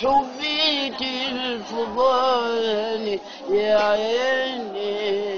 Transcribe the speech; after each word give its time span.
حبيت 0.00 1.02
الفضاني 1.32 3.20
يا 3.50 3.78
عيني 3.78 5.30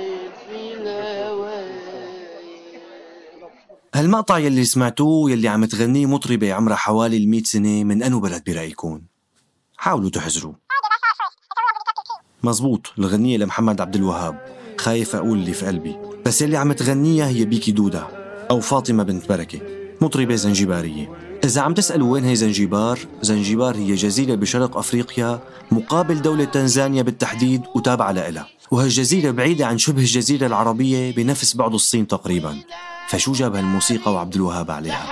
في 0.46 0.72
هالمقطع 3.94 4.38
يلي 4.38 4.64
سمعتوه 4.64 5.30
يلي 5.30 5.48
عم 5.48 5.64
تغنيه 5.64 6.06
مطربة 6.06 6.52
عمرها 6.52 6.76
حوالي 6.76 7.16
المئة 7.16 7.44
سنة 7.44 7.84
من 7.84 8.02
أنو 8.02 8.20
بلد 8.20 8.44
برأيكم؟ 8.46 9.02
حاولوا 9.76 10.10
تحزروا 10.10 10.52
مزبوط 12.42 12.92
الغنية 12.98 13.36
لمحمد 13.38 13.80
عبد 13.80 13.94
الوهاب. 13.94 14.56
خايف 14.78 15.16
أقول 15.16 15.38
اللي 15.38 15.52
في 15.52 15.66
قلبي. 15.66 15.96
بس 16.26 16.42
يلي 16.42 16.56
عم 16.56 16.72
تغنيها 16.72 17.28
هي 17.28 17.44
بيكي 17.44 17.72
دودا 17.72 18.06
أو 18.50 18.60
فاطمة 18.60 19.02
بنت 19.02 19.28
بركة. 19.28 19.60
مطربة 20.00 20.34
زنجبارية. 20.34 21.31
إذا 21.44 21.60
عم 21.60 21.74
تسألوا 21.74 22.12
وين 22.12 22.24
هي 22.24 22.36
زنجبار 22.36 22.98
زنجبار 23.22 23.76
هي 23.76 23.94
جزيرة 23.94 24.34
بشرق 24.34 24.76
أفريقيا 24.76 25.40
مقابل 25.70 26.22
دولة 26.22 26.44
تنزانيا 26.44 27.02
بالتحديد 27.02 27.62
وتابعة 27.74 28.12
لها 28.12 28.46
وهالجزيرة 28.70 29.30
بعيدة 29.30 29.66
عن 29.66 29.78
شبه 29.78 30.00
الجزيرة 30.00 30.46
العربية 30.46 31.12
بنفس 31.14 31.56
بعد 31.56 31.74
الصين 31.74 32.06
تقريبا. 32.06 32.58
فشو 33.08 33.32
جاب 33.32 33.56
هالموسيقى 33.56 34.12
وعبد 34.12 34.34
الوهاب 34.34 34.70
عليها؟ 34.70 35.06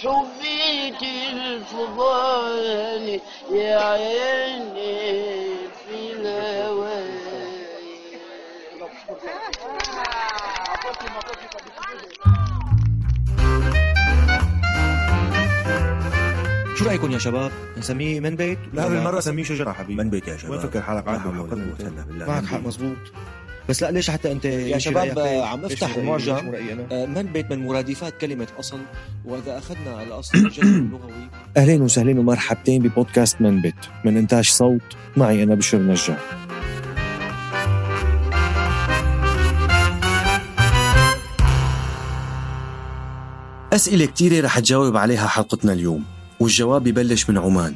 حبيت 0.00 1.02
الفضاني؟ 1.32 3.20
يا 3.52 3.78
عيني 3.78 5.56
في 5.88 6.12
الهواي 6.12 7.16
شو 16.76 16.84
رأيكم 16.84 17.10
يا 17.10 17.18
شباب؟ 17.18 17.50
نسميه 17.78 18.20
من 18.20 18.36
بيت؟ 18.36 18.58
لا 18.74 18.86
ولا 18.86 18.94
بالمرة 18.94 19.20
سميه 19.20 19.44
شجرة 19.44 19.72
حبيبي. 19.72 20.02
من 20.02 20.10
بيت 20.10 20.28
يا 20.28 20.36
شباب. 20.36 20.52
وين 20.52 20.60
فكر 20.60 20.82
حالك 20.82 21.06
معك 21.06 21.20
عبد 21.20 21.26
حق، 21.26 21.32
معك 21.32 21.52
وتهلا 21.72 22.02
بالله. 22.04 22.26
معك 22.26 22.44
حق 22.44 22.60
مزبوط 22.60 22.96
بس 23.68 23.82
لا 23.82 23.90
ليش 23.90 24.10
حتى 24.10 24.32
أنت 24.32 24.44
يا 24.44 24.78
شباب؟ 24.78 25.18
عم 25.18 25.64
افتح؟ 25.64 25.96
المعجم 25.96 26.52
من 26.90 27.22
بيت 27.32 27.50
من 27.50 27.66
مرادفات 27.66 28.20
كلمة 28.20 28.46
أصل 28.58 28.78
وإذا 29.24 29.58
أخذنا 29.58 30.02
الأصل 30.02 30.38
الجذر 30.38 30.62
اللغوي. 30.62 31.12
أهلين 31.56 31.82
وسهلين 31.82 32.18
ومرحبتين 32.18 32.82
ببودكاست 32.82 33.40
من 33.40 33.60
بيت. 33.60 33.74
من 34.04 34.16
إنتاج 34.16 34.48
صوت 34.48 34.96
معي 35.16 35.42
أنا 35.42 35.54
بشر 35.54 35.78
نجار. 35.78 36.18
أسئلة 43.72 44.06
كتيرة 44.06 44.46
رح 44.46 44.58
تجاوب 44.58 44.96
عليها 44.96 45.26
حلقتنا 45.26 45.72
اليوم. 45.72 46.04
والجواب 46.40 46.84
ببلش 46.84 47.30
من 47.30 47.38
عمان. 47.38 47.74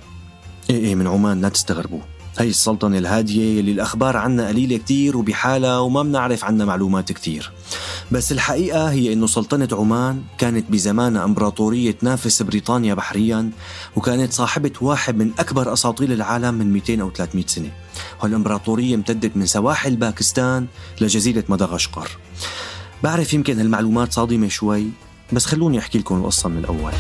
إيه 0.71 0.77
إيه 0.77 0.95
من 0.95 1.07
عمان 1.07 1.41
لا 1.41 1.49
تستغربوا. 1.49 2.01
هي 2.39 2.49
السلطنة 2.49 2.99
الهادية 2.99 3.59
يلي 3.59 3.73
الأخبار 3.73 4.17
عنها 4.17 4.49
قليلة 4.49 4.77
كتير 4.77 5.17
وبحالها 5.17 5.79
وما 5.79 6.03
بنعرف 6.03 6.45
عنها 6.45 6.67
معلومات 6.67 7.13
كتير. 7.13 7.53
بس 8.11 8.33
الحقيقة 8.33 8.91
هي 8.91 9.13
أنه 9.13 9.27
سلطنة 9.27 9.69
عمان 9.73 10.23
كانت 10.39 10.71
بزمانها 10.71 11.25
إمبراطورية 11.25 11.91
تنافس 11.91 12.43
بريطانيا 12.43 12.95
بحريا 12.95 13.51
وكانت 13.97 14.33
صاحبة 14.33 14.73
واحد 14.81 15.17
من 15.17 15.31
أكبر 15.39 15.73
أساطيل 15.73 16.13
العالم 16.13 16.55
من 16.55 16.73
200 16.73 17.01
أو 17.01 17.11
300 17.11 17.47
سنة. 17.47 17.71
والإمبراطورية 18.23 18.95
امتدت 18.95 19.37
من 19.37 19.47
سواحل 19.47 19.97
باكستان 19.97 20.67
لجزيرة 21.01 21.45
مدغشقر. 21.49 22.11
بعرف 23.03 23.35
يمكن 23.35 23.59
هالمعلومات 23.59 24.13
صادمة 24.13 24.49
شوي 24.49 24.87
بس 25.33 25.47
خلوني 25.47 25.79
أحكي 25.79 25.99
لكم 25.99 26.17
القصة 26.17 26.49
من 26.49 26.59
الأول. 26.59 26.93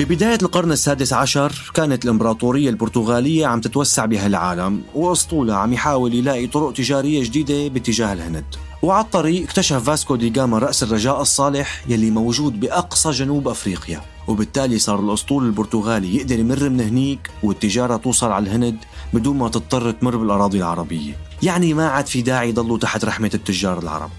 ببداية 0.00 0.38
القرن 0.42 0.72
السادس 0.72 1.12
عشر 1.12 1.70
كانت 1.74 2.04
الإمبراطورية 2.04 2.70
البرتغالية 2.70 3.46
عم 3.46 3.60
تتوسع 3.60 4.04
بهالعالم 4.04 4.82
وأسطولها 4.94 5.56
عم 5.56 5.72
يحاول 5.72 6.14
يلاقي 6.14 6.46
طرق 6.46 6.72
تجارية 6.72 7.24
جديدة 7.24 7.68
باتجاه 7.68 8.12
الهند. 8.12 8.44
وعلى 8.82 9.04
الطريق 9.04 9.42
اكتشف 9.42 9.76
فاسكو 9.76 10.16
دي 10.16 10.30
جاما 10.30 10.58
رأس 10.58 10.82
الرجاء 10.82 11.20
الصالح 11.20 11.84
يلي 11.88 12.10
موجود 12.10 12.60
بأقصى 12.60 13.10
جنوب 13.10 13.48
أفريقيا. 13.48 14.00
وبالتالي 14.28 14.78
صار 14.78 15.00
الأسطول 15.00 15.46
البرتغالي 15.46 16.16
يقدر 16.16 16.38
يمر 16.38 16.68
من 16.68 16.80
هنيك 16.80 17.30
والتجارة 17.42 17.96
توصل 17.96 18.32
على 18.32 18.46
الهند 18.46 18.76
بدون 19.12 19.38
ما 19.38 19.48
تضطر 19.48 19.90
تمر 19.90 20.16
بالأراضي 20.16 20.58
العربية. 20.58 21.16
يعني 21.42 21.74
ما 21.74 21.88
عاد 21.88 22.06
في 22.06 22.22
داعي 22.22 22.48
يضلوا 22.48 22.78
تحت 22.78 23.04
رحمة 23.04 23.30
التجار 23.34 23.78
العرب. 23.78 24.10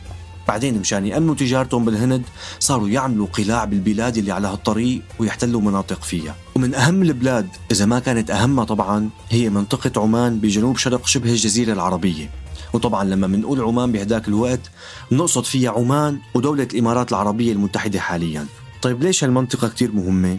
بعدين 0.48 0.80
مشان 0.80 1.06
يأمنوا 1.06 1.36
تجارتهم 1.36 1.86
بالهند 1.86 2.24
صاروا 2.60 2.90
يعملوا 2.90 3.28
قلاع 3.28 3.66
بالبلاد 3.66 4.18
اللي 4.18 4.32
على 4.32 4.48
هالطريق 4.48 5.02
ويحتلوا 5.20 5.62
مناطق 5.62 6.04
فيها. 6.04 6.36
ومن 6.56 6.76
أهم 6.76 7.02
البلاد 7.02 7.48
إذا 7.72 7.86
ما 7.86 8.00
كانت 8.00 8.32
أهمها 8.32 8.66
طبعا 8.66 9.10
هي 9.30 9.50
منطقة 9.50 10.02
عمان 10.02 10.40
بجنوب 10.40 10.78
شرق 10.78 11.08
شبه 11.08 11.30
الجزيرة 11.30 11.74
العربية. 11.74 12.30
وطبعا 12.74 13.04
لما 13.04 13.28
بنقول 13.28 13.62
عمان 13.62 13.92
بهداك 13.92 14.28
الوقت 14.28 14.72
بنقصد 15.12 15.44
فيها 15.44 15.72
عمان 15.72 16.20
ودولة 16.34 16.68
الإمارات 16.74 17.10
العربية 17.10 17.52
المتحدة 17.54 18.00
حاليا. 18.00 18.46
طيب 18.82 19.04
ليش 19.04 19.24
هالمنطقة 19.24 19.68
كتير 19.68 19.92
مهمة؟ 19.92 20.38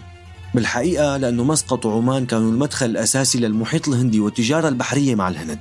بالحقيقة 0.54 1.16
لأنه 1.16 1.44
مسقط 1.44 1.86
وعمان 1.86 2.26
كانوا 2.26 2.50
المدخل 2.50 2.86
الأساسي 2.86 3.38
للمحيط 3.38 3.88
الهندي 3.88 4.20
والتجارة 4.20 4.68
البحرية 4.68 5.14
مع 5.14 5.28
الهند. 5.28 5.60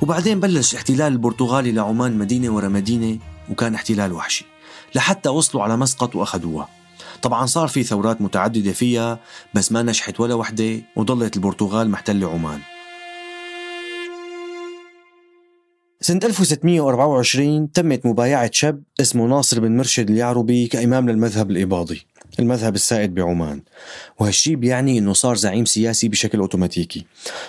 وبعدين 0.00 0.40
بلش 0.40 0.74
احتلال 0.74 1.12
البرتغالي 1.12 1.72
لعمان 1.72 2.18
مدينة 2.18 2.48
ورا 2.48 2.68
مدينة. 2.68 3.18
وكان 3.50 3.74
احتلال 3.74 4.12
وحشي 4.12 4.44
لحتى 4.94 5.28
وصلوا 5.28 5.62
على 5.62 5.76
مسقط 5.76 6.16
وأخذوها 6.16 6.68
طبعا 7.22 7.46
صار 7.46 7.68
في 7.68 7.82
ثورات 7.82 8.22
متعددة 8.22 8.72
فيها 8.72 9.18
بس 9.54 9.72
ما 9.72 9.82
نجحت 9.82 10.20
ولا 10.20 10.34
وحدة 10.34 10.80
وضلت 10.96 11.36
البرتغال 11.36 11.90
محتلة 11.90 12.30
عمان. 12.30 12.60
سنة 16.00 16.20
1624 16.24 17.72
تمت 17.72 18.06
مبايعة 18.06 18.50
شاب 18.52 18.82
اسمه 19.00 19.26
ناصر 19.26 19.60
بن 19.60 19.76
مرشد 19.76 20.10
اليعربي 20.10 20.66
كإمام 20.66 21.10
للمذهب 21.10 21.50
الإباضي 21.50 22.06
المذهب 22.38 22.74
السائد 22.74 23.14
بعمان. 23.14 23.62
وهالشي 24.18 24.56
بيعني 24.56 24.98
إنه 24.98 25.12
صار 25.12 25.36
زعيم 25.36 25.64
سياسي 25.64 26.08
بشكل 26.08 26.38
أوتوماتيكي. 26.38 27.04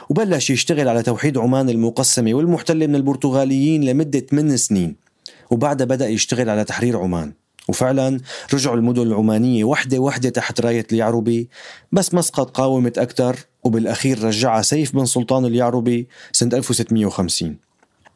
وبلش 0.10 0.50
يشتغل 0.50 0.88
على 0.88 1.04
توحيد 1.04 1.38
عمان 1.38 1.70
المقسمة 1.70 2.34
والمحتلة 2.34 2.88
من 2.88 2.96
البرتغاليين 2.96 3.84
لمدة 3.84 4.20
8 4.20 4.56
سنين. 4.56 5.01
وبعدها 5.52 5.88
بدأ 5.88 6.10
يشتغل 6.10 6.50
على 6.50 6.64
تحرير 6.64 6.98
عمان. 6.98 7.34
وفعلا 7.70 8.20
رجعوا 8.54 8.76
المدن 8.76 9.02
العمانية 9.02 9.64
وحدة 9.64 10.00
وحدة 10.00 10.30
تحت 10.30 10.62
راية 10.62 10.88
اليعربي 10.92 11.50
بس 11.92 12.14
مسقط 12.14 12.50
قاومت 12.50 12.98
أكثر 12.98 13.36
وبالأخير 13.64 14.24
رجعها 14.24 14.62
سيف 14.62 14.94
بن 14.94 15.06
سلطان 15.06 15.46
اليعربي 15.46 16.08
سنة 16.32 16.58
1650 16.58 17.58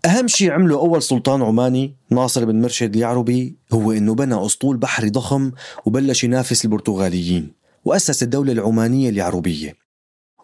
أهم 0.05 0.27
شيء 0.27 0.51
عمله 0.51 0.75
أول 0.75 1.01
سلطان 1.01 1.41
عماني 1.41 1.95
ناصر 2.09 2.45
بن 2.45 2.61
مرشد 2.61 2.95
اليعربي 2.95 3.55
هو 3.73 3.91
إنه 3.91 4.15
بنى 4.15 4.45
أسطول 4.45 4.77
بحري 4.77 5.09
ضخم 5.09 5.51
وبلش 5.85 6.23
ينافس 6.23 6.65
البرتغاليين 6.65 7.51
وأسس 7.85 8.23
الدولة 8.23 8.51
العمانية 8.51 9.09
اليعربية 9.09 9.85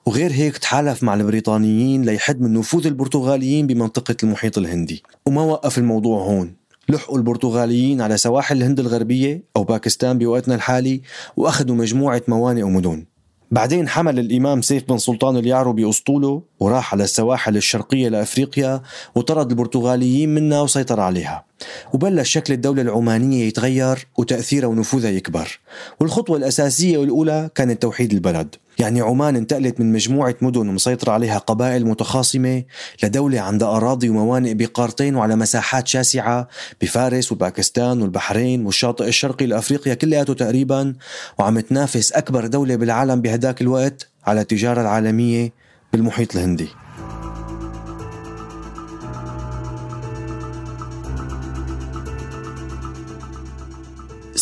وغير 0.06 0.32
هيك 0.32 0.58
تحالف 0.58 1.04
مع 1.04 1.14
البريطانيين 1.14 2.02
ليحد 2.02 2.42
من 2.42 2.54
نفوذ 2.54 2.88
البرتغاليين 2.88 3.68
بمنطقة 3.68 4.16
المحيط 4.24 4.58
الهندي. 4.58 5.04
وما 5.26 5.42
وقف 5.42 5.78
الموضوع 5.78 6.24
هون. 6.24 6.61
لحقوا 6.92 7.18
البرتغاليين 7.18 8.02
على 8.02 8.18
سواحل 8.18 8.58
الهند 8.58 8.80
الغربية 8.80 9.44
أو 9.56 9.64
باكستان 9.64 10.18
بوقتنا 10.18 10.56
الحالي 10.56 11.02
وأخذوا 11.38 11.76
مجموعة 11.76 12.22
موانئ 12.28 12.64
ومدن. 12.64 13.06
بعدين 13.52 13.90
حمل 13.90 14.20
الإمام 14.20 14.62
سيف 14.62 14.84
بن 14.90 14.98
سلطان 14.98 15.38
اليعرو 15.38 15.74
بأسطوله 15.74 16.42
وراح 16.60 16.94
على 16.94 17.04
السواحل 17.04 17.58
الشرقية 17.58 18.10
لأفريقيا 18.10 18.82
وطرد 19.16 19.50
البرتغاليين 19.50 20.36
منها 20.36 20.62
وسيطر 20.62 21.00
عليها. 21.00 21.46
وبلش 21.94 22.30
شكل 22.30 22.54
الدولة 22.54 22.82
العمانية 22.82 23.48
يتغير 23.48 24.08
وتأثيرها 24.18 24.68
ونفوذها 24.68 25.10
يكبر. 25.10 25.60
والخطوة 26.00 26.38
الأساسية 26.38 26.98
والأولى 26.98 27.50
كانت 27.56 27.82
توحيد 27.82 28.14
البلد. 28.14 28.56
يعني 28.82 29.02
عمان 29.02 29.36
انتقلت 29.36 29.80
من 29.80 29.92
مجموعة 29.92 30.36
مدن 30.42 30.66
مسيطرة 30.66 31.12
عليها 31.12 31.38
قبائل 31.38 31.86
متخاصمة 31.86 32.64
لدولة 33.04 33.40
عندها 33.40 33.78
أراضي 33.78 34.10
وموانئ 34.10 34.54
بقارتين 34.54 35.16
وعلى 35.16 35.36
مساحات 35.36 35.88
شاسعة 35.88 36.48
بفارس 36.82 37.32
وباكستان 37.32 38.02
والبحرين 38.02 38.66
والشاطئ 38.66 39.08
الشرقي 39.08 39.46
لأفريقيا 39.46 39.94
كلياته 39.94 40.34
تقريبا 40.34 40.94
وعم 41.40 41.60
تنافس 41.60 42.12
أكبر 42.12 42.48
دولة 42.48 42.76
بالعالم 42.76 43.22
بهداك 43.22 43.62
الوقت 43.62 44.08
على 44.26 44.42
التجارة 44.42 44.82
العالمية 44.82 45.54
بالمحيط 45.94 46.36
الهندي. 46.36 46.81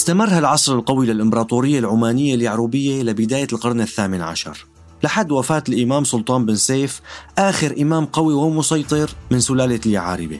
استمر 0.09 0.29
هالعصر 0.29 0.75
القوي 0.75 1.05
للإمبراطورية 1.05 1.79
العمانية 1.79 2.35
اليعروبية 2.35 3.03
لبداية 3.03 3.47
القرن 3.53 3.81
الثامن 3.81 4.21
عشر. 4.21 4.65
لحد 5.03 5.31
وفاة 5.31 5.63
الإمام 5.69 6.03
سلطان 6.03 6.45
بن 6.45 6.55
سيف 6.55 7.01
آخر 7.37 7.75
إمام 7.81 8.05
قوي 8.05 8.33
ومسيطر 8.33 9.09
من 9.31 9.39
سلالة 9.39 9.79
اليعاربة. 9.85 10.39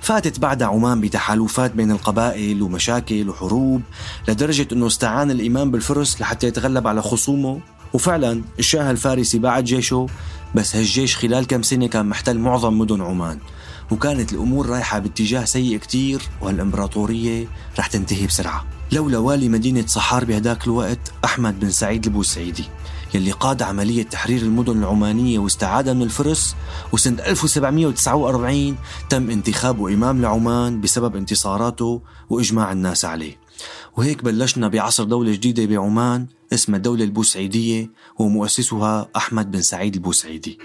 فاتت 0.00 0.40
بعد 0.40 0.62
عمان 0.62 1.00
بتحالفات 1.00 1.72
بين 1.72 1.90
القبائل 1.90 2.62
ومشاكل 2.62 3.28
وحروب 3.28 3.82
لدرجة 4.28 4.68
أنه 4.72 4.86
استعان 4.86 5.30
الإمام 5.30 5.70
بالفرس 5.70 6.20
لحتى 6.20 6.46
يتغلب 6.46 6.86
على 6.86 7.02
خصومه. 7.02 7.60
وفعلا 7.92 8.42
الشاه 8.58 8.90
الفارسي 8.90 9.38
بعد 9.38 9.64
جيشه 9.64 10.06
بس 10.54 10.76
هالجيش 10.76 11.16
خلال 11.16 11.46
كم 11.46 11.62
سنة 11.62 11.86
كان 11.86 12.06
محتل 12.06 12.38
معظم 12.38 12.78
مدن 12.78 13.00
عمان. 13.00 13.38
وكانت 13.90 14.32
الأمور 14.32 14.66
رايحة 14.66 14.98
باتجاه 14.98 15.44
سيء 15.44 15.78
كتير 15.78 16.22
وهالإمبراطورية 16.40 17.46
رح 17.78 17.86
تنتهي 17.86 18.26
بسرعة. 18.26 18.64
لولا 18.92 19.18
والي 19.18 19.48
مدينة 19.48 19.86
صحار 19.86 20.24
بهداك 20.24 20.66
الوقت 20.66 21.12
أحمد 21.24 21.60
بن 21.60 21.70
سعيد 21.70 22.06
البوسعيدي 22.06 22.64
يلي 23.14 23.30
قاد 23.30 23.62
عملية 23.62 24.02
تحرير 24.02 24.42
المدن 24.42 24.78
العمانية 24.78 25.38
واستعادها 25.38 25.92
من 25.92 26.02
الفرس 26.02 26.56
وسنة 26.92 27.22
1749 27.22 28.76
تم 29.10 29.30
انتخابه 29.30 29.94
إمام 29.94 30.22
لعمان 30.22 30.80
بسبب 30.80 31.16
انتصاراته 31.16 32.02
وإجماع 32.30 32.72
الناس 32.72 33.04
عليه. 33.04 33.38
وهيك 33.96 34.24
بلشنا 34.24 34.68
بعصر 34.68 35.04
دولة 35.04 35.32
جديدة 35.32 35.66
بعمان 35.66 36.26
اسمها 36.52 36.76
الدولة 36.76 37.04
البوسعيدية 37.04 37.90
ومؤسسها 38.18 39.08
أحمد 39.16 39.50
بن 39.50 39.62
سعيد 39.62 39.94
البوسعيدي. 39.94 40.58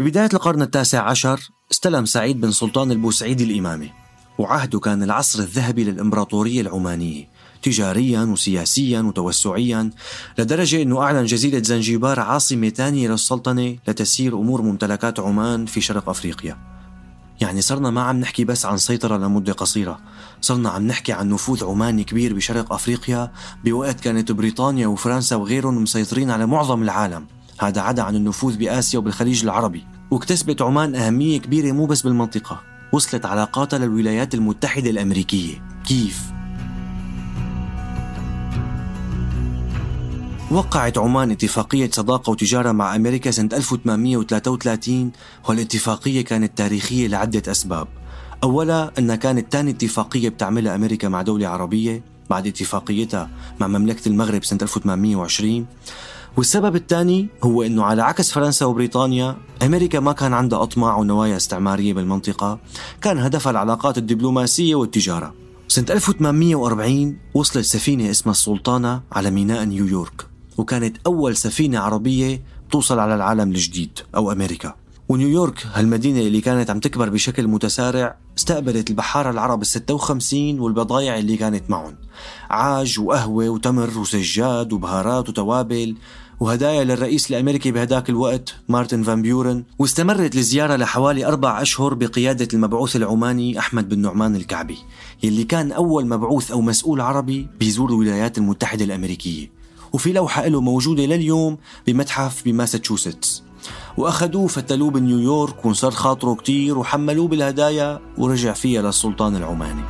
ببداية 0.00 0.28
القرن 0.34 0.62
التاسع 0.62 1.02
عشر 1.02 1.50
استلم 1.72 2.04
سعيد 2.04 2.40
بن 2.40 2.50
سلطان 2.50 2.90
البوسعيدي 2.90 3.44
الإمامة 3.44 3.90
وعهده 4.38 4.80
كان 4.80 5.02
العصر 5.02 5.38
الذهبي 5.38 5.84
للإمبراطورية 5.84 6.60
العمانية 6.60 7.28
تجاريا 7.62 8.20
وسياسيا 8.20 9.00
وتوسعيا 9.00 9.90
لدرجة 10.38 10.82
أنه 10.82 11.02
أعلن 11.02 11.24
جزيرة 11.24 11.62
زنجبار 11.62 12.20
عاصمة 12.20 12.68
ثانية 12.68 13.08
للسلطنة 13.08 13.76
لتسيير 13.88 14.38
أمور 14.38 14.62
ممتلكات 14.62 15.20
عمان 15.20 15.66
في 15.66 15.80
شرق 15.80 16.08
أفريقيا. 16.08 16.58
يعني 17.40 17.60
صرنا 17.60 17.90
ما 17.90 18.02
عم 18.02 18.20
نحكي 18.20 18.44
بس 18.44 18.66
عن 18.66 18.76
سيطرة 18.76 19.16
لمدة 19.16 19.52
قصيرة 19.52 20.00
صرنا 20.40 20.70
عم 20.70 20.86
نحكي 20.86 21.12
عن 21.12 21.28
نفوذ 21.28 21.64
عماني 21.64 22.04
كبير 22.04 22.34
بشرق 22.34 22.72
أفريقيا 22.72 23.32
بوقت 23.64 24.00
كانت 24.00 24.32
بريطانيا 24.32 24.86
وفرنسا 24.86 25.36
وغيرهم 25.36 25.82
مسيطرين 25.82 26.30
على 26.30 26.46
معظم 26.46 26.82
العالم. 26.82 27.37
هذا 27.58 27.80
عدا 27.80 28.02
عن 28.02 28.16
النفوذ 28.16 28.56
بآسيا 28.56 28.98
وبالخليج 28.98 29.44
العربي 29.44 29.84
واكتسبت 30.10 30.62
عمان 30.62 30.94
أهمية 30.94 31.40
كبيرة 31.40 31.72
مو 31.72 31.86
بس 31.86 32.02
بالمنطقة 32.02 32.60
وصلت 32.92 33.26
علاقاتها 33.26 33.78
للولايات 33.78 34.34
المتحدة 34.34 34.90
الأمريكية. 34.90 35.62
كيف؟ 35.86 36.22
وقعت 40.50 40.98
عمان 40.98 41.30
اتفاقية 41.30 41.90
صداقة 41.90 42.30
وتجارة 42.30 42.72
مع 42.72 42.96
أمريكا 42.96 43.30
سنة 43.30 43.48
1833 43.52 45.12
والاتفاقية 45.48 46.24
كانت 46.24 46.58
تاريخية 46.58 47.08
لعدة 47.08 47.50
أسباب. 47.50 47.88
أولا 48.42 48.92
أنها 48.98 49.16
كانت 49.16 49.52
ثاني 49.52 49.70
اتفاقية 49.70 50.28
بتعملها 50.28 50.74
أمريكا 50.74 51.08
مع 51.08 51.22
دولة 51.22 51.48
عربية 51.48 52.02
بعد 52.30 52.46
اتفاقيتها 52.46 53.30
مع 53.60 53.66
مملكة 53.66 54.08
المغرب 54.08 54.44
سنة 54.44 54.58
1820 54.62 55.66
والسبب 56.36 56.76
الثاني 56.76 57.28
هو 57.44 57.62
إنه 57.62 57.84
على 57.84 58.02
عكس 58.02 58.32
فرنسا 58.32 58.66
وبريطانيا 58.66 59.36
أمريكا 59.62 60.00
ما 60.00 60.12
كان 60.12 60.32
عندها 60.32 60.62
أطماع 60.62 60.96
ونوايا 60.96 61.36
استعمارية 61.36 61.94
بالمنطقة. 61.94 62.58
كان 63.02 63.18
هدفها 63.18 63.50
العلاقات 63.50 63.98
الدبلوماسية 63.98 64.74
والتجارة. 64.74 65.34
سنة 65.68 65.86
1840 65.90 67.18
وصلت 67.34 67.64
سفينة 67.64 68.10
اسمها 68.10 68.32
السلطانة 68.32 69.02
على 69.12 69.30
ميناء 69.30 69.64
نيويورك 69.64 70.26
وكانت 70.58 70.96
أول 71.06 71.36
سفينة 71.36 71.78
عربية 71.78 72.42
توصل 72.70 72.98
على 72.98 73.14
العالم 73.14 73.50
الجديد 73.50 73.98
أو 74.16 74.32
أمريكا. 74.32 74.74
ونيويورك 75.08 75.66
هالمدينة 75.74 76.20
اللي 76.20 76.40
كانت 76.40 76.70
عم 76.70 76.80
تكبر 76.80 77.08
بشكل 77.08 77.46
متسارع 77.46 78.16
استقبلت 78.38 78.90
البحارة 78.90 79.30
العرب 79.30 79.62
ال 79.62 79.66
56 79.66 80.60
والبضايع 80.60 81.18
اللي 81.18 81.36
كانت 81.36 81.70
معهم. 81.70 81.94
عاج 82.50 83.00
وقهوة 83.00 83.48
وتمر 83.48 83.98
وسجاد 83.98 84.72
وبهارات 84.72 85.28
وتوابل 85.28 85.96
وهدايا 86.40 86.84
للرئيس 86.84 87.30
الأمريكي 87.30 87.70
بهداك 87.70 88.10
الوقت 88.10 88.54
مارتن 88.68 89.02
فان 89.02 89.22
بيورن. 89.22 89.64
واستمرت 89.78 90.36
الزيارة 90.36 90.76
لحوالي 90.76 91.26
أربع 91.26 91.62
أشهر 91.62 91.94
بقيادة 91.94 92.48
المبعوث 92.54 92.96
العماني 92.96 93.58
أحمد 93.58 93.88
بن 93.88 93.98
نعمان 93.98 94.36
الكعبي 94.36 94.78
يلي 95.22 95.44
كان 95.44 95.72
أول 95.72 96.06
مبعوث 96.06 96.50
أو 96.50 96.60
مسؤول 96.60 97.00
عربي 97.00 97.48
بيزور 97.60 97.90
الولايات 97.90 98.38
المتحدة 98.38 98.84
الأمريكية. 98.84 99.50
وفي 99.92 100.12
لوحة 100.12 100.46
له 100.46 100.60
موجودة 100.60 101.04
لليوم 101.06 101.58
بمتحف 101.86 102.44
بماساتشوستس. 102.44 103.47
وأخذوه 103.98 104.46
فتلوه 104.46 104.90
بنيويورك 104.90 105.64
وانصر 105.64 105.90
خاطره 105.90 106.34
كتير 106.34 106.78
وحملوه 106.78 107.28
بالهدايا 107.28 108.00
ورجع 108.18 108.52
فيها 108.52 108.82
للسلطان 108.82 109.36
العماني. 109.36 109.82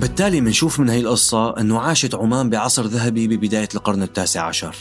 بالتالي 0.00 0.40
منشوف 0.40 0.80
من 0.80 0.88
هي 0.88 1.00
القصة 1.00 1.60
أنه 1.60 1.78
عاشت 1.78 2.14
عمان 2.14 2.50
بعصر 2.50 2.86
ذهبي 2.86 3.28
ببداية 3.28 3.68
القرن 3.74 4.02
التاسع 4.02 4.42
عشر. 4.42 4.76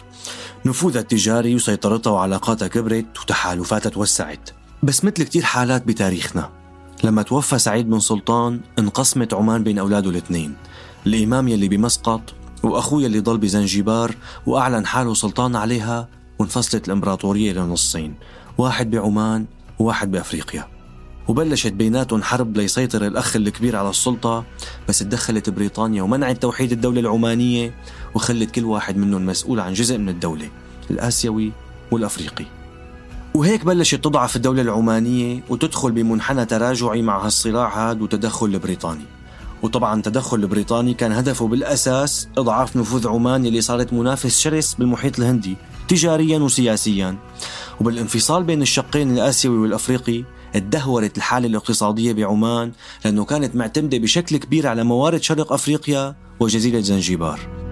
نفوذها 0.66 1.02
التجاري 1.02 1.56
وسيطرتها 1.56 2.12
وعلاقاتها 2.12 2.68
كبرت 2.68 3.20
وتحالفاتها 3.22 3.90
توسعت. 3.90 4.50
بس 4.84 5.06
مثل 5.06 5.24
كتير 5.24 5.44
حالات 5.44 5.88
بتاريخنا. 5.88 6.50
لما 7.04 7.22
توفى 7.22 7.60
سعيد 7.60 7.90
بن 7.90 8.00
سلطان 8.00 8.60
انقسمت 8.80 9.34
عمان 9.34 9.64
بين 9.64 9.80
أولاده 9.80 10.10
الاثنين. 10.10 10.54
الإمام 11.08 11.48
يلي 11.48 11.68
بمسقط 11.68 12.22
وأخويا 12.64 13.08
اللي 13.08 13.20
ضل 13.20 13.38
بزنجبار 13.38 14.16
وأعلن 14.46 14.86
حاله 14.86 15.14
سلطان 15.14 15.56
عليها 15.56 16.08
وانفصلت 16.40 16.88
الإمبراطورية 16.88 17.54
لنصين 17.54 18.16
واحد 18.58 18.92
بعمان 18.92 19.46
وواحد 19.80 20.12
بأفريقيا. 20.12 20.68
وبلشت 21.28 21.74
بيناتهم 21.74 22.24
حرب 22.24 22.58
ليسيطر 22.58 23.08
الأخ 23.08 23.36
الكبير 23.36 23.76
على 23.76 23.90
السلطة 23.90 24.46
بس 24.90 25.00
تدخلت 25.00 25.50
بريطانيا 25.50 26.04
ومنعت 26.04 26.42
توحيد 26.42 26.72
الدولة 26.72 27.00
العمانية 27.00 27.74
وخلت 28.16 28.52
كل 28.52 28.66
واحد 28.66 28.98
منهم 28.98 29.26
مسؤول 29.26 29.60
عن 29.60 29.74
جزء 29.74 29.98
من 29.98 30.10
الدولة 30.10 30.50
الآسيوي 30.92 31.52
والأفريقي. 31.92 32.46
وهيك 33.34 33.66
بلشت 33.66 33.96
تضعف 33.96 34.36
الدولة 34.36 34.62
العمانية 34.62 35.44
وتدخل 35.50 35.92
بمنحنى 35.92 36.46
تراجعي 36.46 37.02
مع 37.02 37.26
هالصراع 37.26 37.90
هاد 37.90 38.02
وتدخل 38.02 38.46
البريطاني 38.46 39.06
وطبعا 39.64 40.02
تدخل 40.02 40.38
البريطاني 40.38 40.94
كان 40.94 41.12
هدفه 41.12 41.48
بالأساس 41.48 42.28
إضعاف 42.38 42.78
نفوذ 42.78 43.08
عمان 43.08 43.46
اللي 43.46 43.62
صارت 43.62 43.94
منافس 43.94 44.40
شرس 44.40 44.74
بالمحيط 44.74 45.20
الهندي 45.20 45.58
تجاريا 45.88 46.40
وسياسيا. 46.40 47.18
وبالانفصال 47.82 48.44
بين 48.44 48.62
الشقين 48.62 49.12
الآسيوي 49.12 49.58
والأفريقي 49.58 50.24
ادهورت 50.56 51.18
الحالة 51.18 51.48
الاقتصادية 51.48 52.14
بعمان 52.14 52.72
لأنه 53.06 53.26
كانت 53.26 53.56
معتمدة 53.56 53.98
بشكل 53.98 54.38
كبير 54.38 54.68
على 54.68 54.84
موارد 54.84 55.22
شرق 55.22 55.54
أفريقيا 55.54 56.16
وجزيرة 56.40 56.80
زنجبار. 56.80 57.63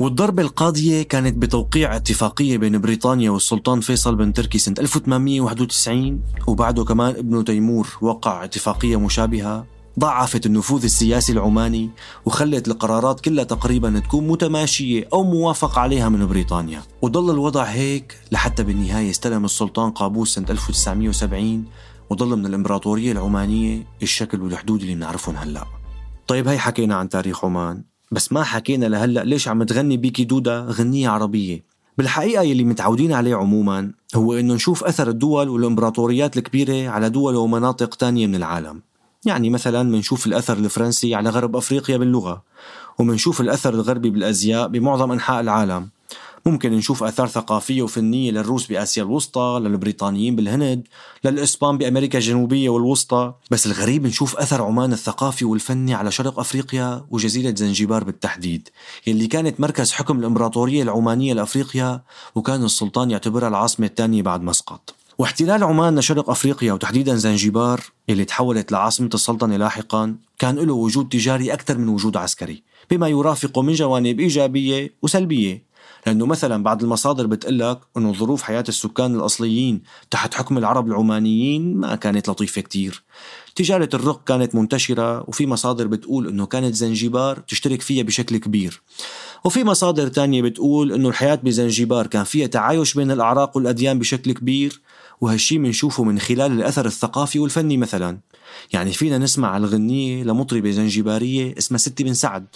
والضربة 0.00 0.42
القاضية 0.42 1.02
كانت 1.02 1.36
بتوقيع 1.36 1.96
اتفاقية 1.96 2.58
بين 2.58 2.80
بريطانيا 2.80 3.30
والسلطان 3.30 3.80
فيصل 3.80 4.16
بن 4.16 4.32
تركي 4.32 4.58
سنة 4.58 4.74
1891 4.78 6.20
وبعده 6.46 6.84
كمان 6.84 7.16
ابنه 7.16 7.42
تيمور 7.42 7.88
وقع 8.00 8.44
اتفاقية 8.44 9.00
مشابهة 9.00 9.66
ضعفت 9.98 10.46
النفوذ 10.46 10.84
السياسي 10.84 11.32
العماني 11.32 11.90
وخلت 12.24 12.68
القرارات 12.68 13.20
كلها 13.20 13.44
تقريبا 13.44 13.98
تكون 14.00 14.28
متماشية 14.28 15.08
أو 15.12 15.22
موافق 15.22 15.78
عليها 15.78 16.08
من 16.08 16.26
بريطانيا. 16.26 16.82
وضل 17.02 17.30
الوضع 17.30 17.62
هيك 17.62 18.18
لحتى 18.32 18.62
بالنهاية 18.62 19.10
استلم 19.10 19.44
السلطان 19.44 19.90
قابوس 19.90 20.34
سنة 20.34 20.46
1970 20.50 21.64
وضل 22.10 22.36
من 22.36 22.46
الإمبراطورية 22.46 23.12
العمانية 23.12 23.86
الشكل 24.02 24.42
والحدود 24.42 24.80
اللي 24.80 24.94
بنعرفهم 24.94 25.36
هلأ. 25.36 25.64
طيب 26.26 26.48
هي 26.48 26.58
حكينا 26.58 26.94
عن 26.94 27.08
تاريخ 27.08 27.44
عمان. 27.44 27.93
بس 28.14 28.32
ما 28.32 28.42
حكينا 28.42 28.86
لهلأ 28.86 29.24
ليش 29.24 29.48
عم 29.48 29.62
تغني 29.62 29.96
بيكي 29.96 30.24
دودا 30.24 30.66
غنية 30.70 31.08
عربية. 31.08 31.64
بالحقيقة 31.98 32.42
يلي 32.42 32.64
متعودين 32.64 33.12
عليه 33.12 33.34
عموما 33.34 33.92
هو 34.14 34.34
إنه 34.34 34.54
نشوف 34.54 34.84
أثر 34.84 35.08
الدول 35.08 35.48
والإمبراطوريات 35.48 36.36
الكبيرة 36.36 36.88
على 36.88 37.10
دول 37.10 37.36
ومناطق 37.36 37.94
تانية 37.94 38.26
من 38.26 38.34
العالم. 38.34 38.80
يعني 39.26 39.50
مثلا 39.50 39.82
منشوف 39.82 40.26
الأثر 40.26 40.58
الفرنسي 40.58 41.14
على 41.14 41.30
غرب 41.30 41.56
أفريقيا 41.56 41.96
باللغة 41.96 42.42
ومنشوف 42.98 43.40
الأثر 43.40 43.74
الغربي 43.74 44.10
بالأزياء 44.10 44.68
بمعظم 44.68 45.12
أنحاء 45.12 45.40
العالم. 45.40 45.88
ممكن 46.46 46.72
نشوف 46.72 47.02
آثار 47.02 47.26
ثقافية 47.26 47.82
وفنية 47.82 48.30
للروس 48.30 48.66
بآسيا 48.66 49.02
الوسطى 49.02 49.60
للبريطانيين 49.62 50.36
بالهند 50.36 50.88
للإسبان 51.24 51.78
بأمريكا 51.78 52.18
الجنوبية 52.18 52.68
والوسطى. 52.68 53.34
بس 53.50 53.66
الغريب 53.66 54.06
نشوف 54.06 54.36
أثر 54.36 54.62
عمان 54.62 54.92
الثقافي 54.92 55.44
والفني 55.44 55.94
على 55.94 56.10
شرق 56.10 56.38
أفريقيا 56.38 57.04
وجزيرة 57.10 57.54
زنجبار 57.54 58.04
بالتحديد 58.04 58.68
يلي 59.06 59.26
كانت 59.26 59.60
مركز 59.60 59.92
حكم 59.92 60.18
الإمبراطورية 60.18 60.82
العمانية 60.82 61.34
لأفريقيا 61.34 62.02
وكان 62.34 62.64
السلطان 62.64 63.10
يعتبرها 63.10 63.48
العاصمة 63.48 63.86
الثانية 63.86 64.22
بعد 64.22 64.42
مسقط. 64.42 64.94
واحتلال 65.18 65.64
عمان 65.64 65.98
لشرق 65.98 66.30
أفريقيا 66.30 66.72
وتحديدا 66.72 67.14
زنجبار 67.14 67.80
اللي 68.10 68.24
تحولت 68.24 68.72
لعاصمة 68.72 69.10
السلطنة 69.14 69.56
لاحقا 69.56 70.16
كان 70.38 70.56
له 70.56 70.74
وجود 70.74 71.08
تجاري 71.08 71.52
أكثر 71.52 71.78
من 71.78 71.88
وجود 71.88 72.16
عسكري 72.16 72.62
بما 72.90 73.08
يرافقه 73.08 73.62
من 73.62 73.72
جوانب 73.72 74.20
إيجابية 74.20 74.94
وسلبية. 75.02 75.73
لأنه 76.06 76.26
مثلا 76.26 76.62
بعض 76.62 76.82
المصادر 76.82 77.26
بتقلك 77.26 77.80
أنه 77.96 78.12
ظروف 78.12 78.42
حياة 78.42 78.64
السكان 78.68 79.14
الأصليين 79.14 79.82
تحت 80.10 80.34
حكم 80.34 80.58
العرب 80.58 80.88
العمانيين 80.88 81.76
ما 81.76 81.94
كانت 81.94 82.28
لطيفة 82.28 82.60
كتير. 82.60 83.02
تجارة 83.54 83.88
الرق 83.94 84.24
كانت 84.24 84.54
منتشرة 84.54 85.24
وفي 85.28 85.46
مصادر 85.46 85.86
بتقول 85.86 86.28
أنه 86.28 86.46
كانت 86.46 86.74
زنجبار 86.74 87.38
تشترك 87.38 87.80
فيها 87.82 88.02
بشكل 88.02 88.36
كبير. 88.36 88.82
وفي 89.44 89.64
مصادر 89.64 90.08
تانية 90.08 90.42
بتقول 90.42 90.92
أنه 90.92 91.08
الحياة 91.08 91.34
بزنجبار 91.34 92.06
كان 92.06 92.24
فيها 92.24 92.46
تعايش 92.46 92.94
بين 92.94 93.10
الأعراق 93.10 93.56
والأديان 93.56 93.98
بشكل 93.98 94.32
كبير 94.32 94.80
وهالشي 95.20 95.58
منشوفه 95.58 96.04
من 96.04 96.18
خلال 96.18 96.52
الأثر 96.52 96.86
الثقافي 96.86 97.38
والفني 97.38 97.76
مثلا. 97.76 98.18
يعني 98.72 98.92
فينا 98.92 99.18
نسمع 99.18 99.56
الغنية 99.56 100.24
لمطربة 100.24 100.70
زنجبارية 100.70 101.54
اسمها 101.58 101.78
ستي 101.78 102.04
بن 102.04 102.14
سعد. 102.14 102.46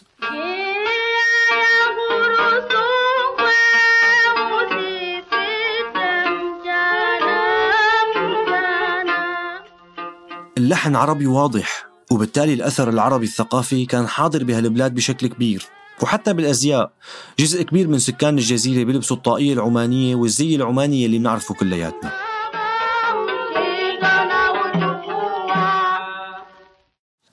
اللحن 10.69 10.97
عربي 10.97 11.27
واضح 11.27 11.87
وبالتالي 12.11 12.53
الأثر 12.53 12.89
العربي 12.89 13.25
الثقافي 13.25 13.87
كان 13.87 14.09
حاضر 14.09 14.45
بهالبلاد 14.45 14.95
بشكل 14.95 15.27
كبير. 15.27 15.67
وحتى 16.03 16.33
بالأزياء 16.33 16.93
جزء 17.39 17.63
كبير 17.63 17.89
من 17.89 17.99
سكان 17.99 18.39
الجزيرة 18.39 18.85
بيلبسوا 18.85 19.17
الطاقية 19.17 19.53
العمانية 19.53 20.15
والزي 20.15 20.57
العماني 20.57 21.07
اللي 21.07 21.19
بنعرفه 21.19 21.55
كلياتنا. 21.55 22.13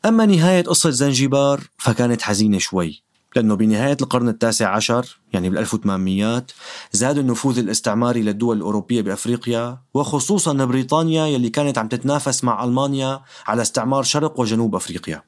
أما 0.05 0.25
نهاية 0.25 0.63
قصة 0.63 0.89
زنجبار 0.89 1.61
فكانت 1.77 2.21
حزينة 2.21 2.57
شوي. 2.57 3.03
لأنه 3.35 3.55
بنهاية 3.55 3.97
القرن 4.01 4.29
التاسع 4.29 4.75
عشر 4.75 5.19
يعني 5.33 5.49
بال 5.49 5.57
1800 5.57 6.45
زاد 6.91 7.17
النفوذ 7.17 7.59
الاستعماري 7.59 8.21
للدول 8.21 8.57
الأوروبية 8.57 9.01
بأفريقيا 9.01 9.77
وخصوصا 9.93 10.53
بريطانيا 10.53 11.27
يلي 11.27 11.49
كانت 11.49 11.77
عم 11.77 11.87
تتنافس 11.87 12.43
مع 12.43 12.63
ألمانيا 12.63 13.21
على 13.47 13.61
استعمار 13.61 14.03
شرق 14.03 14.39
وجنوب 14.39 14.75
أفريقيا. 14.75 15.23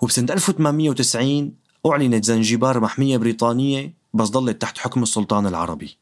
وبسنة 0.00 0.32
1890 0.32 1.52
أعلنت 1.86 2.24
زنجبار 2.24 2.80
محمية 2.80 3.16
بريطانية 3.16 3.94
بس 4.14 4.28
ضلت 4.28 4.62
تحت 4.62 4.78
حكم 4.78 5.02
السلطان 5.02 5.46
العربي. 5.46 5.98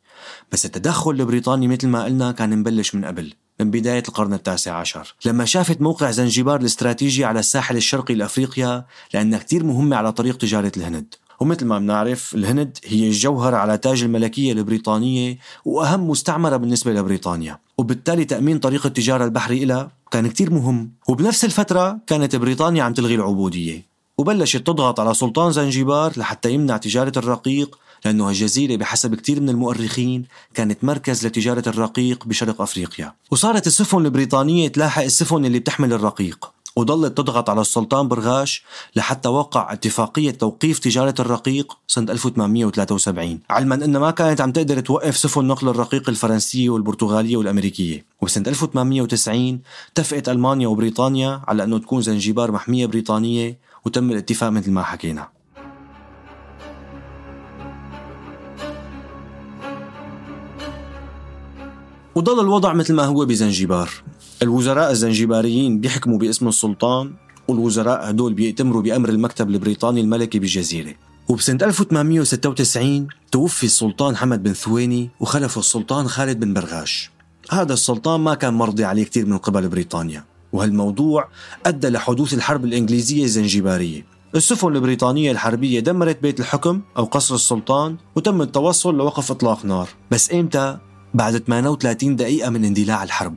بس 0.52 0.66
التدخل 0.66 1.10
البريطاني 1.10 1.68
مثل 1.68 1.88
ما 1.88 2.04
قلنا 2.04 2.32
كان 2.32 2.58
مبلش 2.58 2.94
من 2.94 3.04
قبل 3.04 3.34
من 3.60 3.70
بداية 3.70 4.02
القرن 4.08 4.34
التاسع 4.34 4.74
عشر. 4.76 5.14
لما 5.24 5.44
شافت 5.44 5.80
موقع 5.80 6.10
زنجبار 6.10 6.60
الاستراتيجي 6.60 7.24
على 7.24 7.40
الساحل 7.40 7.76
الشرقي 7.76 8.14
لأفريقيا 8.14 8.84
لأنها 9.14 9.38
كتير 9.38 9.64
مهمة 9.64 9.96
على 9.96 10.12
طريق 10.12 10.36
تجارة 10.36 10.72
الهند. 10.76 11.14
ومثل 11.42 11.66
ما 11.66 11.78
بنعرف 11.78 12.34
الهند 12.34 12.78
هي 12.84 13.08
الجوهر 13.08 13.54
على 13.54 13.78
تاج 13.78 14.02
الملكية 14.02 14.52
البريطانية 14.52 15.38
وأهم 15.64 16.10
مستعمرة 16.10 16.56
بالنسبة 16.56 16.92
لبريطانيا. 16.92 17.58
وبالتالي 17.78 18.24
تأمين 18.24 18.58
طريق 18.58 18.86
التجارة 18.86 19.24
البحري 19.24 19.64
لها 19.64 19.90
كان 20.10 20.26
كتير 20.28 20.50
مهم. 20.50 20.90
وبنفس 21.08 21.44
الفترة 21.44 21.98
كانت 22.06 22.36
بريطانيا 22.36 22.82
عم 22.82 22.92
تلغي 22.92 23.14
العبودية. 23.14 23.86
وبلشت 24.18 24.66
تضغط 24.66 25.00
على 25.00 25.14
سلطان 25.14 25.52
زنجبار 25.52 26.12
لحتى 26.16 26.52
يمنع 26.52 26.76
تجارة 26.76 27.12
الرقيق 27.16 27.78
لأنه 28.04 28.28
الجزيرة 28.28 28.76
بحسب 28.76 29.14
كثير 29.14 29.40
من 29.40 29.48
المؤرخين 29.48 30.24
كانت 30.54 30.84
مركز 30.84 31.26
لتجارة 31.26 31.68
الرقيق 31.68 32.26
بشرق 32.26 32.60
أفريقيا. 32.60 33.14
وصارت 33.30 33.66
السفن 33.66 34.04
البريطانية 34.06 34.68
تلاحق 34.68 35.02
السفن 35.02 35.44
اللي 35.44 35.58
بتحمل 35.58 35.92
الرقيق. 35.92 36.52
وظلت 36.76 37.18
تضغط 37.18 37.50
على 37.50 37.60
السلطان 37.60 38.08
برغاش 38.08 38.64
لحتى 38.96 39.28
وقع 39.28 39.72
اتفاقية 39.72 40.30
توقيف 40.30 40.78
تجارة 40.78 41.14
الرقيق 41.20 41.78
سنة 41.86 42.12
1873 42.12 43.40
علما 43.50 43.74
أنها 43.74 44.00
ما 44.00 44.10
كانت 44.10 44.40
عم 44.40 44.52
تقدر 44.52 44.80
توقف 44.80 45.16
سفن 45.16 45.44
نقل 45.44 45.68
الرقيق 45.68 46.08
الفرنسية 46.08 46.70
والبرتغالية 46.70 47.36
والأمريكية. 47.36 48.04
وبسنة 48.20 48.48
1890 48.48 49.60
اتفقت 49.92 50.28
ألمانيا 50.28 50.68
وبريطانيا 50.68 51.40
على 51.48 51.64
أنه 51.64 51.78
تكون 51.78 52.02
زنجبار 52.02 52.52
محمية 52.52 52.86
بريطانية 52.86 53.58
وتم 53.84 54.10
الاتفاق 54.10 54.50
مثل 54.50 54.70
ما 54.70 54.82
حكينا. 54.82 55.28
وضل 62.14 62.40
الوضع 62.40 62.72
مثل 62.72 62.94
ما 62.94 63.04
هو 63.04 63.24
بزنجبار. 63.24 63.90
الوزراء 64.42 64.90
الزنجباريين 64.90 65.80
بيحكموا 65.80 66.18
باسم 66.18 66.48
السلطان 66.48 67.12
والوزراء 67.48 68.10
هدول 68.10 68.34
بيأتمروا 68.34 68.82
بأمر 68.82 69.08
المكتب 69.08 69.50
البريطاني 69.50 70.00
الملكي 70.00 70.38
بالجزيرة. 70.38 70.94
وبسنة 71.28 71.58
1896 71.62 73.08
توفي 73.32 73.64
السلطان 73.64 74.16
حمد 74.16 74.42
بن 74.42 74.52
ثويني 74.52 75.10
وخلفه 75.20 75.58
السلطان 75.58 76.08
خالد 76.08 76.40
بن 76.40 76.54
برغاش. 76.54 77.10
هذا 77.50 77.72
السلطان 77.72 78.20
ما 78.20 78.34
كان 78.34 78.54
مرضي 78.54 78.84
عليه 78.84 79.04
كثير 79.04 79.26
من 79.26 79.38
قبل 79.38 79.68
بريطانيا 79.68 80.24
وهالموضوع 80.52 81.28
أدى 81.66 81.88
لحدوث 81.88 82.34
الحرب 82.34 82.64
الإنجليزية 82.64 83.24
الزنجبارية. 83.24 84.06
السفن 84.34 84.76
البريطانية 84.76 85.30
الحربية 85.30 85.80
دمرت 85.80 86.22
بيت 86.22 86.40
الحكم 86.40 86.80
أو 86.96 87.04
قصر 87.04 87.34
السلطان 87.34 87.96
وتم 88.16 88.42
التوصل 88.42 88.96
لوقف 88.96 89.30
إطلاق 89.30 89.64
نار. 89.64 89.88
بس 90.10 90.32
إمتى؟ 90.32 90.78
بعد 91.14 91.38
38 91.38 92.16
دقيقة 92.16 92.50
من 92.50 92.64
اندلاع 92.64 93.02
الحرب. 93.02 93.34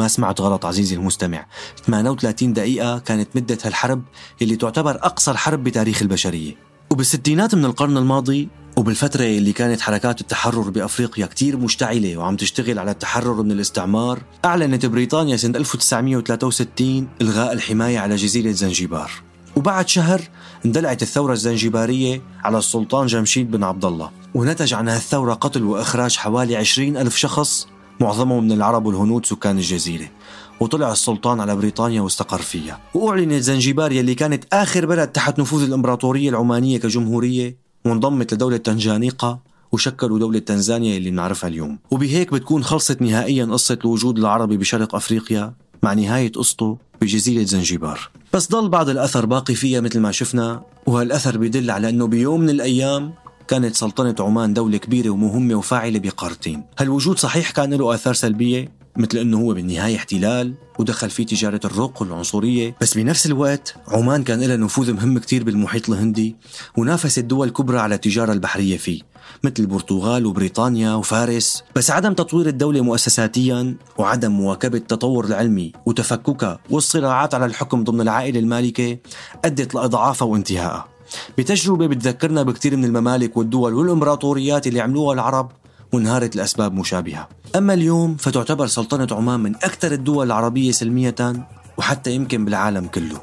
ما 0.00 0.08
سمعت 0.08 0.40
غلط 0.40 0.66
عزيزي 0.66 0.96
المستمع. 0.96 1.46
38 1.86 2.52
دقيقة 2.52 2.98
كانت 2.98 3.28
مدة 3.34 3.58
هالحرب 3.64 4.02
اللي 4.42 4.56
تعتبر 4.56 4.96
أقصر 4.96 5.36
حرب 5.36 5.64
بتاريخ 5.64 6.02
البشرية. 6.02 6.56
وبالستينات 6.90 7.54
من 7.54 7.64
القرن 7.64 7.96
الماضي 7.96 8.48
وبالفترة 8.76 9.24
اللي 9.24 9.52
كانت 9.52 9.80
حركات 9.80 10.20
التحرر 10.20 10.70
بأفريقيا 10.70 11.26
كتير 11.26 11.56
مشتعلة 11.56 12.16
وعم 12.16 12.36
تشتغل 12.36 12.78
على 12.78 12.90
التحرر 12.90 13.42
من 13.42 13.52
الاستعمار 13.52 14.22
أعلنت 14.44 14.86
بريطانيا 14.86 15.36
سنة 15.36 15.58
1963 15.58 17.08
إلغاء 17.22 17.52
الحماية 17.52 17.98
على 17.98 18.16
جزيرة 18.16 18.50
زنجبار. 18.50 19.10
وبعد 19.56 19.88
شهر 19.88 20.20
اندلعت 20.64 21.02
الثورة 21.02 21.32
الزنجبارية 21.32 22.22
على 22.44 22.58
السلطان 22.58 23.06
جمشيد 23.06 23.50
بن 23.50 23.64
عبد 23.64 23.84
الله. 23.84 24.10
ونتج 24.34 24.74
عن 24.74 24.88
هالثورة 24.88 25.34
قتل 25.34 25.62
وإخراج 25.62 26.16
حوالي 26.16 26.56
20 26.56 26.96
ألف 26.96 27.16
شخص 27.16 27.66
معظمهم 28.00 28.44
من 28.44 28.52
العرب 28.52 28.86
والهنود 28.86 29.26
سكان 29.26 29.58
الجزيرة 29.58 30.08
وطلع 30.60 30.92
السلطان 30.92 31.40
على 31.40 31.56
بريطانيا 31.56 32.00
واستقر 32.00 32.42
فيها. 32.42 32.80
وأعلنت 32.94 33.42
زنجبار 33.42 33.92
يلي 33.92 34.14
كانت 34.14 34.44
آخر 34.52 34.86
بلد 34.86 35.08
تحت 35.08 35.38
نفوذ 35.38 35.62
الإمبراطورية 35.62 36.30
العمانية 36.30 36.78
كجمهورية 36.78 37.56
وانضمت 37.84 38.34
لدولة 38.34 38.56
تنجانيقة 38.56 39.38
وشكلوا 39.72 40.18
دولة 40.18 40.38
تنزانيا 40.38 40.96
اللي 40.96 41.10
بنعرفها 41.10 41.48
اليوم. 41.48 41.78
وبهيك 41.90 42.32
بتكون 42.32 42.64
خلصت 42.64 43.02
نهائيا 43.02 43.44
قصة 43.44 43.78
الوجود 43.84 44.18
العربي 44.18 44.56
بشرق 44.56 44.94
أفريقيا 44.94 45.54
مع 45.82 45.92
نهاية 45.92 46.32
قصته 46.32 46.78
بجزيرة 47.00 47.44
زنجبار. 47.44 48.10
بس 48.32 48.50
ضل 48.50 48.68
بعض 48.68 48.88
الأثر 48.88 49.26
باقي 49.26 49.54
فيها 49.54 49.80
مثل 49.80 50.00
ما 50.00 50.12
شفنا 50.12 50.62
وهالأثر 50.86 51.38
بيدل 51.38 51.70
على 51.70 51.88
أنه 51.88 52.06
بيوم 52.06 52.40
من 52.40 52.50
الأيام 52.50 53.12
كانت 53.50 53.74
سلطنة 53.76 54.14
عمان 54.20 54.54
دولة 54.54 54.78
كبيرة 54.78 55.10
ومهمة 55.10 55.54
وفاعلة 55.54 55.98
بقارتين 55.98 56.64
هالوجود 56.78 57.18
صحيح 57.18 57.50
كان 57.50 57.74
له 57.74 57.94
آثار 57.94 58.14
سلبية 58.14 58.72
مثل 58.96 59.18
إنه 59.18 59.40
هو 59.40 59.54
بالنهاية 59.54 59.96
احتلال 59.96 60.54
ودخل 60.78 61.10
فيه 61.10 61.26
تجارة 61.26 61.60
الرق 61.64 62.02
والعنصرية. 62.02 62.76
بس 62.80 62.94
بنفس 62.94 63.26
الوقت 63.26 63.74
عمان 63.88 64.24
كان 64.24 64.40
لها 64.40 64.56
نفوذ 64.56 64.92
مهم 64.92 65.18
كتير 65.18 65.44
بالمحيط 65.44 65.90
الهندي 65.90 66.36
ونافست 66.76 67.18
دول 67.18 67.50
كبرى 67.50 67.78
على 67.78 67.94
التجارة 67.94 68.32
البحرية 68.32 68.76
فيه 68.76 69.00
مثل 69.44 69.54
البرتغال 69.58 70.26
وبريطانيا 70.26 70.94
وفارس. 70.94 71.62
بس 71.76 71.90
عدم 71.90 72.14
تطوير 72.14 72.46
الدولة 72.46 72.80
مؤسساتيا 72.80 73.76
وعدم 73.98 74.32
مواكبة 74.32 74.78
التطور 74.78 75.24
العلمي 75.24 75.72
وتفككها 75.86 76.58
والصراعات 76.70 77.34
على 77.34 77.46
الحكم 77.46 77.84
ضمن 77.84 78.00
العائلة 78.00 78.40
المالكة 78.40 78.98
أدت 79.44 79.74
لإضعافها 79.74 80.28
وانتهائها 80.28 80.88
بتجربة 81.38 81.86
بتذكرنا 81.86 82.42
بكثير 82.42 82.76
من 82.76 82.84
الممالك 82.84 83.36
والدول 83.36 83.74
والإمبراطوريات 83.74 84.66
اللي 84.66 84.80
عملوها 84.80 85.14
العرب 85.14 85.52
وانهارت 85.92 86.36
لأسباب 86.36 86.74
مشابهة. 86.74 87.28
أما 87.56 87.74
اليوم 87.74 88.16
فتعتبر 88.16 88.66
سلطنة 88.66 89.08
عمان 89.10 89.40
من 89.40 89.54
أكثر 89.56 89.92
الدول 89.92 90.26
العربية 90.26 90.72
سلمية 90.72 91.46
وحتى 91.78 92.12
يمكن 92.14 92.44
بالعالم 92.44 92.86
كله. 92.86 93.20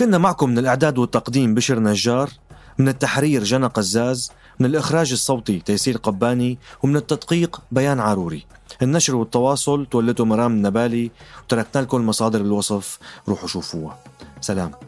كنا 0.00 0.18
معكم 0.18 0.50
من 0.50 0.58
الإعداد 0.58 0.98
والتقديم 0.98 1.54
بشر 1.54 1.78
نجار 1.78 2.30
من 2.78 2.88
التحرير 2.88 3.44
جنى 3.44 3.66
قزاز 3.66 4.30
من 4.60 4.66
الإخراج 4.66 5.12
الصوتي 5.12 5.60
تيسير 5.60 5.96
قباني 5.96 6.58
ومن 6.82 6.96
التدقيق 6.96 7.60
بيان 7.72 8.00
عاروري 8.00 8.46
النشر 8.82 9.16
والتواصل 9.16 9.86
تولته 9.90 10.24
مرام 10.24 10.52
النبالي 10.52 11.10
وتركنا 11.44 11.82
لكم 11.82 12.06
مصادر 12.06 12.42
بالوصف 12.42 12.98
روحوا 13.28 13.48
شوفوها. 13.48 13.98
سلام. 14.40 14.87